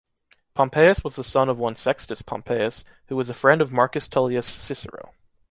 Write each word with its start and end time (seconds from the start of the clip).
Pompeius 0.55 1.03
was 1.03 1.15
the 1.15 1.23
son 1.23 1.47
of 1.47 1.59
one 1.59 1.75
Sextus 1.75 2.23
Pompeius, 2.23 2.83
who 3.09 3.15
was 3.15 3.29
a 3.29 3.35
friend 3.35 3.61
of 3.61 3.71
Marcus 3.71 4.07
Tullius 4.07 4.47
Cicero. 4.47 5.13